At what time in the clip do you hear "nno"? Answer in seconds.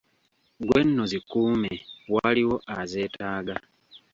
0.85-1.03